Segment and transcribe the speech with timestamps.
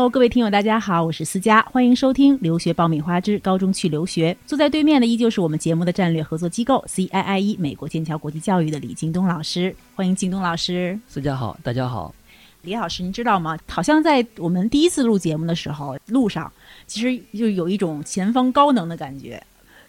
[0.00, 4.32] Hello，各位听友，大家好，我是思佳，欢迎收听《留学爆米花之高中去留学》。
[4.46, 10.98] 坐在对面的依旧是我们节目的战略合作机构 CIIE 美国剑桥国际教育的李京东老师，欢迎京东老师。
[11.06, 12.14] 思佳好，大家好。
[12.62, 13.58] 李老师，您知道吗？
[13.68, 16.50] 好像在我们第一次录节目的时候，路上
[16.86, 19.38] 其实就有一种前方高能的感觉，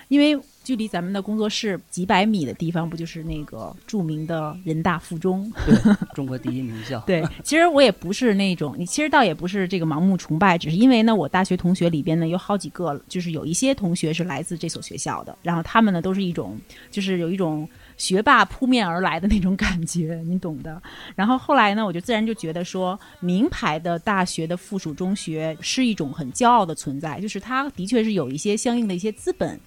[0.10, 0.38] 因为。
[0.64, 5.52] 距离咱们的工作室几百米的地方，不就是那个著名的人大附中？
[5.66, 5.76] 对，
[6.14, 7.00] 中国第一名校。
[7.02, 16.60] 对，其实我也不是那种，你其实倒也不是这个盲目崇拜，只是因为呢，我大学同学里边呢有好几个，就是有一些同学是来自这所学校的，然后他们呢都是一种，
[16.92, 20.82] 就是有一种学霸扑面而来的那种感觉，你懂的。
[21.16, 29.60] 然后后来呢，我就自然就觉得说，名牌的大学的附属中学是一种很骄傲的存在，就是它的确是有一些相应的一些资本。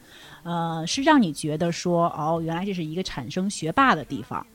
[0.44, 4.46] 呃，是让你觉得说，哦，原来这是一个产生学霸的地方。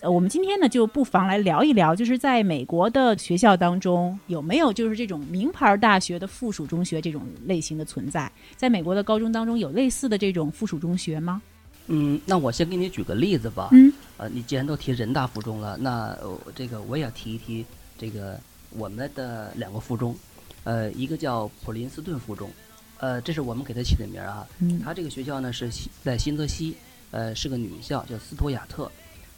[0.00, 8.30] 呃，我们今天呢，就不妨来聊一聊，就是在美国的学校当中，有没有就是这种名牌大学的附属中学这种类型的存在？
[8.56, 11.40] 在美国的高中当中，有类似的这种附属中学吗？
[11.86, 13.68] 嗯，那我先给你举个例子吧。
[13.72, 13.92] 嗯。
[14.16, 16.16] 呃，你既然都提人大附中了，那
[16.54, 17.64] 这个我也要提一提
[17.98, 18.38] 这个
[18.70, 20.14] 我们的两个附中，
[20.64, 22.50] 呃，一个叫普林斯顿附中。
[22.98, 24.46] 呃，这是我们给他起的名儿啊。
[24.58, 24.80] 嗯。
[24.82, 25.70] 他这个学校呢是
[26.02, 26.76] 在新泽西，
[27.10, 28.90] 呃，是个女校，叫斯图亚特。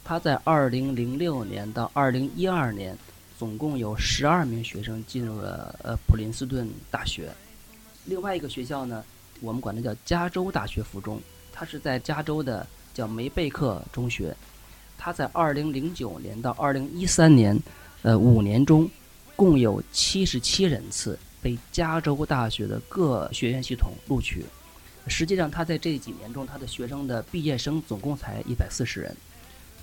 [0.03, 2.97] 他在二零零六年到二零一二年，
[3.37, 7.29] 总共有十二名学生进入了呃普林斯顿大学。
[8.05, 9.03] 另外一个学校呢，
[9.41, 11.19] 我们管它叫加州大学附中，
[11.51, 14.35] 它是在加州的叫梅贝克中学。
[14.99, 17.55] 他在二零零九年到二零一三年，
[18.01, 18.89] 呃，五年中，
[19.35, 21.19] 共有七十七人次。
[21.41, 24.45] 被加州大学的各学院系统录取，
[25.07, 29.15] 实际上他在这几年中，他的学生的毕业生总共才一百四十人，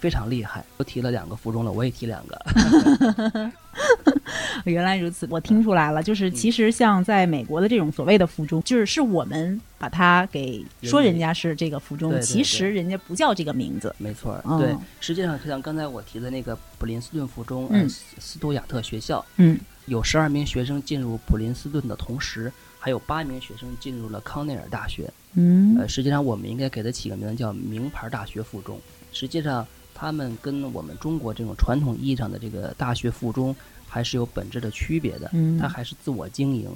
[0.05, 0.62] 非常厉害。
[0.77, 3.50] 都提了两个附中了，我也提两个。
[4.67, 13.95] 原来如此，我听出来了，就是其实像在美国的这种所谓的附中，就是是我们把它给说人家是这个附中，其实人家不叫这个名字。
[13.96, 19.58] 没错，对，实际上就像刚才我提的那个普林斯顿附中，嗯，斯图亚特学校，嗯。
[19.86, 25.12] 有十二名学生进入普林斯顿的同时，还有八名学生进入了康奈尔大学。
[25.34, 28.80] 嗯，呃，实际上我们应该给它起个名字叫“名牌大学附中”。
[29.12, 33.55] 实际上，他们跟我们中国这种传统意义上的这个大学附中
[33.88, 35.30] 还是有本质的区别的。
[35.32, 36.68] 嗯，它还是自我经营。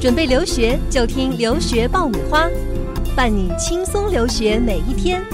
[0.00, 2.48] 准备留学就听留学爆米花，
[3.16, 5.24] 伴你轻松留学每一天。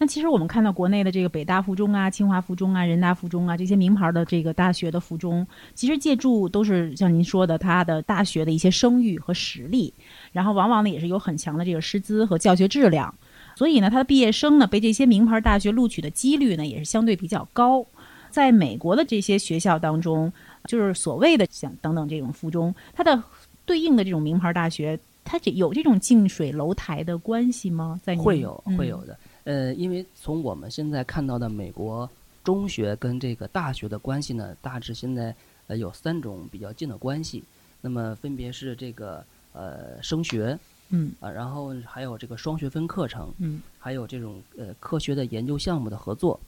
[0.00, 5.44] 那其实我们看到国内的这个北大附中啊、清华附中啊、人大附中啊这些名牌的这个大学的附中，
[5.74, 9.92] 其实借助都是像您说的，它的大学的一些声誉和实力，
[10.30, 13.12] 然后往往呢也是有很强的这个师资和教学质量，
[13.58, 17.84] 所以呢，他的毕业生呢被这些名牌大学录取的几率呢也是相对比较高。
[18.30, 20.32] 在美国的这些学校当中，
[20.66, 23.20] 就是所谓的像等等这种附中，它的
[23.66, 28.00] 对应的这种名牌大学，它这有这种近水楼台的关系吗？
[28.04, 29.18] 在会有会有的。
[29.42, 32.08] 呃，因为从我们现在看到的美国
[32.44, 35.34] 中学跟这个大学的关系呢，大致现在
[35.66, 37.42] 呃有三种比较近的关系。
[37.80, 40.56] 那么分别是这个呃升学，
[40.90, 46.38] 嗯啊，然后还有这个双学分课程，嗯，还有这种呃科学的研究项目的合作。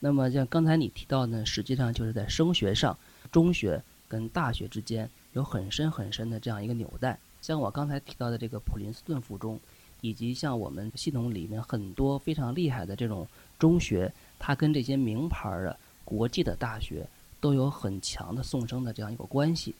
[0.00, 2.96] 那么像刚才你提到呢，实际上就是在升学上，
[3.30, 7.18] 中学跟大学之间有很深很深的这样一个纽带。
[7.40, 9.58] 像我刚才提到的这个普林斯顿附中。
[10.02, 13.26] 以及像我们系统里面很多非常厉害的这种
[13.58, 17.04] 中学，它跟这些名牌的国际的大学
[17.40, 19.74] 都有很强的送生的这样一个关系。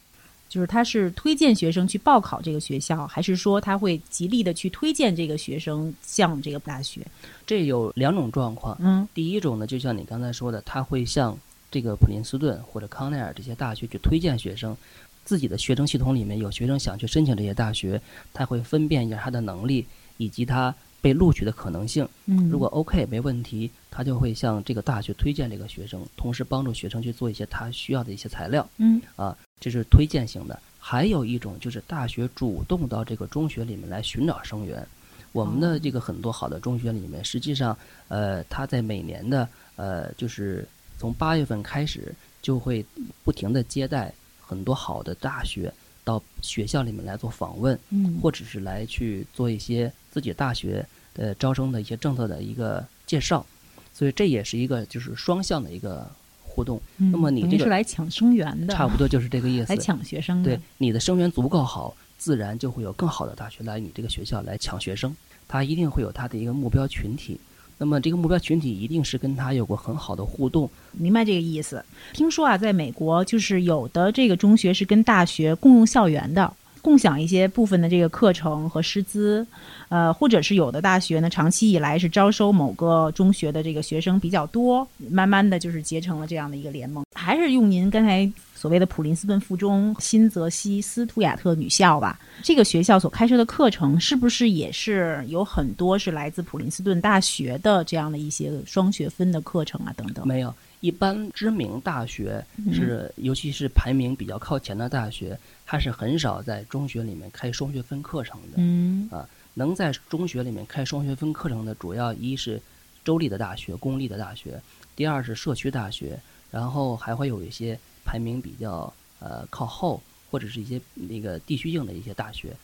[0.49, 7.07] 就是他是推荐学生去报考这个学校，还是说他会极力的去推荐这个学生向这个大学？
[7.47, 8.77] 这有两种状况。
[8.81, 11.37] 嗯，第一种呢，就像你刚才说的，他会向
[11.71, 14.77] 这个普林斯顿或者康奈尔这些大学去推荐学生。
[15.25, 18.01] 自己的学生系统里面有学生想去申请这些大学，
[18.33, 19.87] 他会分辨一下他的能力。
[20.19, 30.59] 以及他被录取的可能性，嗯，如果 OK 没问题，他就会向这个大学推荐这个学生，同时帮助学生去做一些他需要的一些材料，嗯，啊，这是推荐型的。
[30.78, 34.87] 还有一种就是大学主动到这个中学里面来寻找生源。
[35.33, 37.77] 我们的这个很多好的中学里面，实际上，
[38.09, 40.66] 呃，他在每年的呃，就是
[40.99, 42.84] 从八月份开始，就会
[43.22, 45.72] 不停的接待很多好的大学。
[46.04, 50.83] 到学校里面来做访问，嗯，或者是来去做一些自己大学
[51.13, 53.45] 的招生的一些政策的一个介绍，
[53.92, 56.10] 所以这也是一个就是双向的一个
[56.42, 56.80] 互动。
[56.97, 59.71] 那么你这个是来抢生源的，差不多就是这个意思。
[59.71, 65.15] 来抢学生，对你的生源足够好，自然就会有更好的大学来你这个学校来抢学生。
[65.47, 67.39] 他一定会有他的一个目标群体，
[67.77, 70.71] 那么这个目标群体一定是跟他有过很好的互动。
[70.92, 71.84] 明白这个意思。
[72.15, 76.51] 听说啊，在美国就是有的这个中学是跟大学共用校园的。
[76.86, 79.44] 共享一些部分的这个课程和师资，
[79.88, 87.04] 呃，或者是有的大学呢，长期以来是招收某个中学的这个学生比较多，慢慢的就是结成了这样的一个联盟。
[87.12, 100.24] 还是用您刚才所谓的普林斯顿附中新泽西斯图亚特女校吧，这个学校所开设的课程是不是也是有很多是来自普林斯顿大学的这样的一些双学分的课程啊等等？
[100.24, 100.54] 没有。
[100.81, 108.55] 一般知名大学是，尤其是排名比较靠前的大学，它是很少在中学里面开双学分课程的。
[108.57, 112.61] 嗯啊，能在中学里面开双学分课程的，主要一是
[113.05, 114.61] 州立的大学、公立的大学，
[114.95, 116.19] 第二是社区大学，
[116.51, 122.55] 然后还会有一些排名比较呃靠后或者是一些那个地区性的一些大学。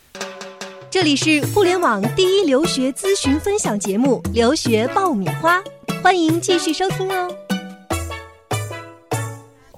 [0.90, 5.58] 这里是互联网第一留学咨询分享节目《留学爆米花》，
[6.02, 7.41] 欢迎继续收听哦。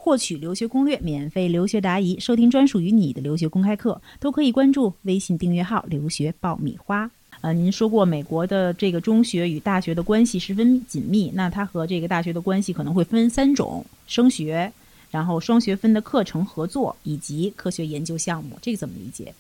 [0.05, 7.11] 获取留学攻略、免费留学答疑、收听专属于你的留学公开课，都可以关注微信订阅号“留学爆米花”。
[7.41, 14.71] 呃，您说过美国的这个中学与大学的关系十分紧密，那它和这个大学的关系可能会分三种：升学，
[15.11, 18.59] 然后双学分的课程合作，以及科学研究项目。
[18.61, 19.33] 这个怎么理解？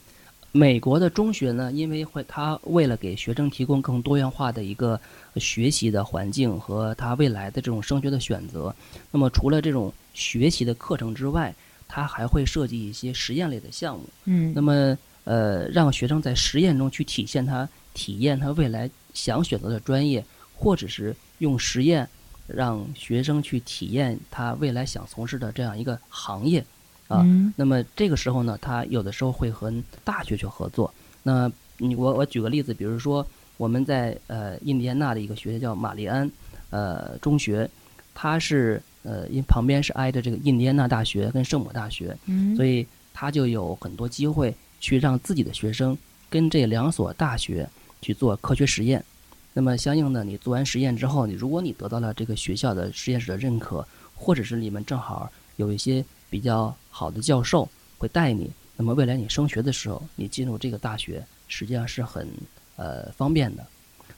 [0.52, 4.98] 美国的中学呢，因为会它为了给学生提供更多元化的一个
[5.36, 8.74] 学习的环境和他未来的这种升学的选择，
[9.10, 11.54] 那么除了这种学习的课程之外，
[11.86, 14.08] 它还会设计一些实验类的项目。
[14.24, 20.24] 嗯，那么呃，让学生在实验中去体现他体验他未来想选择的专业，
[20.54, 22.08] 或者是用实验
[22.46, 26.64] 让学生去体验他未来想从事的这样一个行业。
[27.08, 27.22] 啊，
[27.54, 29.72] 那么这个时候呢，他有的时候会和
[30.04, 30.92] 大学去合作。
[31.22, 33.26] 那你我我举个例子，比如说
[33.56, 36.30] 我们在呃印第安纳的一个学校叫玛丽安
[36.70, 37.68] 呃中学，
[38.14, 42.16] 它是呃因旁边是挨着这个印第安纳大学跟圣母大学，
[42.56, 45.96] 所以他就有很多机会去让自己的学生
[46.28, 47.68] 跟这两所大学
[48.02, 49.04] 去做科学实验。
[49.52, 53.86] 那么相应的，你做完实验之后，你如果你得到了这个学校的实验室的认可，
[54.16, 56.04] 或者是你们正好有一些。
[56.30, 62.26] 比较好的教授会带你，那么未来你升学的时候，你进入这个大学实际上是很
[62.74, 63.64] 呃方便的。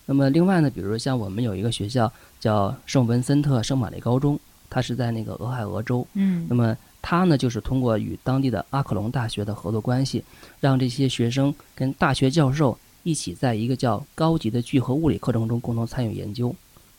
[0.07, 2.11] 那么另外呢，比如像我们有一个学校
[2.41, 4.41] 叫圣文森特圣玛丽高中，
[4.77, 6.07] 它是在那个俄亥俄州。
[6.13, 6.47] 嗯。
[6.51, 10.23] 那么它呢，就是通过与当地的阿克隆大学的合作关系，
[10.61, 16.55] 让这些学生跟大学教授一起在一个叫高级的聚合物理课程中共同参与研究。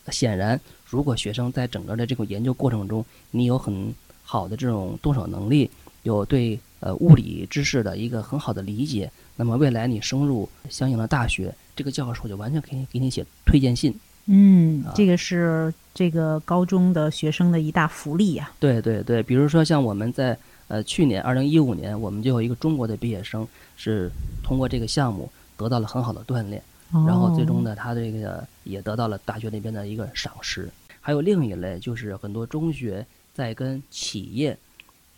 [0.09, 0.59] 显然，
[0.89, 3.93] 如果学生在整个的这个研究过程中，你有很
[4.23, 5.69] 好的这种动手能力，
[6.01, 13.93] 有对呃物理知识的一个很好的理解，那么未来你升入相应的大学，这个教授就完全可以给你写推荐信。
[14.27, 18.51] 嗯，这个是这个高中的学生的一大福利呀。
[18.59, 20.37] 对对对，比如说像我们在
[20.67, 24.09] 呃去年二零一五年，我们就有一个中国的毕业生是
[24.43, 30.69] 通过这个项目得到了很好的锻炼，然后最终呢，他这个也得到了大学那边的一个赏识。
[31.01, 33.05] 还有另一类就是很多中学。
[33.37, 34.57] 在跟企业、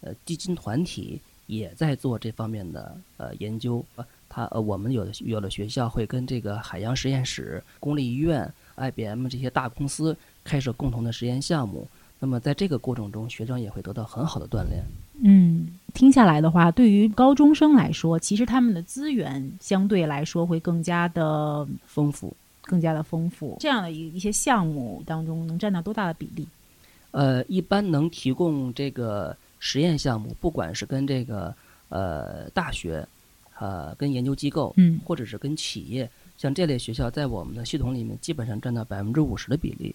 [0.01, 3.81] 呃基金团体也在做这方面的呃研究。
[3.95, 11.87] 呃，他呃我们有的有的学校会跟这个海洋实验室、公立医院、IBM 这些大公司开设共同的实验项目。
[12.21, 14.83] 那么在这个过程中，学生也会得到很好的锻炼。
[15.21, 23.55] 嗯，听下来的话，对于高中生来说，其实他们的资源相对来说会更加的丰富，更加的丰富。
[23.59, 26.45] 这样的一一些项目当中，能占到多大的比例？
[27.11, 31.55] 呃，一般能提供这个实验项目，不管是跟这个
[31.87, 33.07] 呃大学，
[33.57, 39.93] 呃跟研究机构，嗯，或者是跟企业，像这类学校，在我们的系统里面基本上占到百分之五十的比例。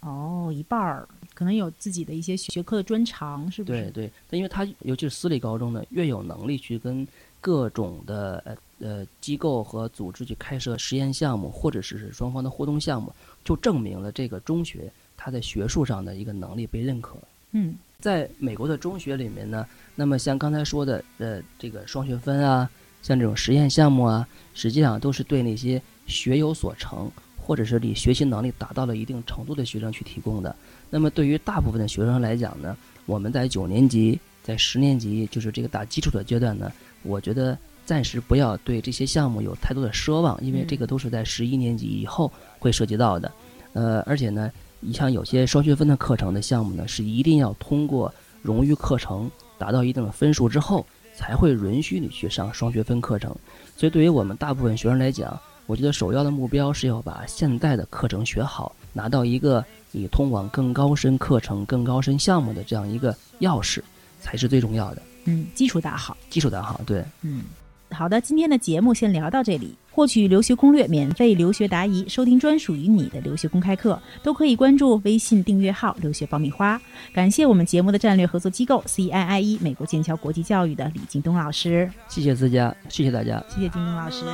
[0.00, 3.90] 哦，一半儿，可能有自己的一些学科的专长，是不是？
[3.90, 7.06] 对对，因为他尤其是私立高中呢，越有能力去跟
[7.40, 8.56] 各种的呃
[8.86, 13.10] 呃机构和组织去开设实验项目，或者是双方的互动项目，
[13.42, 14.92] 就证明了这个中学。
[15.16, 17.16] 它在学术上的一个能力被认可。
[17.52, 22.70] 嗯，在美国的中学里面呢，那么像刚才说的，呃，这个双学分啊，
[23.02, 30.54] 像这种实验项目啊，实际上都是对那些学有所成，或者是你学习能力达到了一定程度的学生去提供的。
[30.88, 32.76] 那么对于大部分的学生来讲呢，
[33.06, 36.70] 我们在九年级、在十年级，就是这个打基础的阶段呢，
[37.02, 43.32] 我觉得暂时不要对这些项目有太多的奢望，因为这个都是在十一年级以后会涉及到的。
[43.72, 44.50] 呃，而且呢。
[44.82, 50.86] 你像有些双学分的课程的项目呢，是一定要通过荣誉课程达到一定的分数之后，
[51.20, 53.30] 才会允许你去上双学分课程。
[53.76, 59.62] 所以，对于我们大部分学生来讲，我觉得首要的目标是要把现在的课程学好，拿到一个
[59.92, 63.82] 你通往更高深课程、更高深项目的这样一个钥匙，
[64.18, 65.02] 才是最重要的。
[65.26, 66.16] 嗯，基础打好。
[66.30, 67.04] 基础打好，对。
[67.20, 67.42] 嗯，
[67.90, 69.76] 好的，今天的节目先聊到这里。
[69.90, 76.80] 获取留学攻略、免费留学答疑、收听专属于你的留学公开课，都可以关注微信订阅号“留学爆米花”。
[77.12, 81.90] 感谢我们节目的战略合作机构 CIIE 美国剑桥国际教育的李京东老师。
[82.08, 83.42] 谢谢自家，谢谢大家。
[83.48, 84.24] 谢谢京东老师。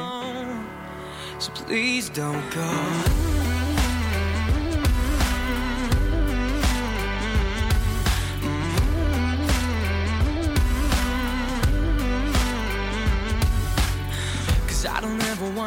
[1.38, 1.52] So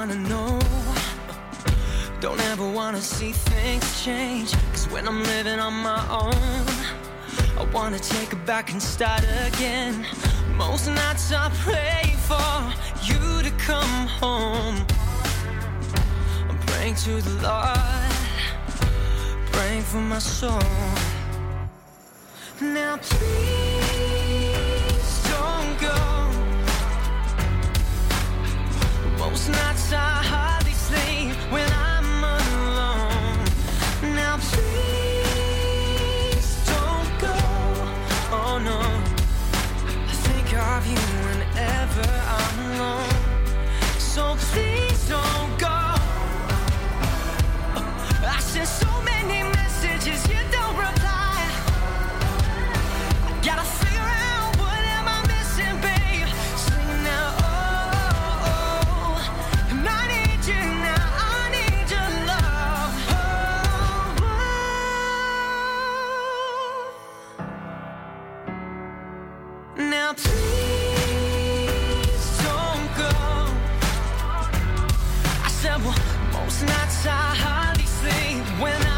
[0.10, 0.60] wanna know.
[2.20, 4.54] Don't ever wanna see things change.
[4.72, 6.66] Cause when I'm living on my own,
[7.58, 10.06] I wanna take it back and start again.
[10.58, 12.52] Most nights I pray for
[13.04, 14.86] you to come home.
[16.50, 18.14] I'm praying to the Lord,
[19.52, 20.60] praying for my soul.
[22.62, 24.19] Now please
[76.50, 78.89] most nights I hardly sleep when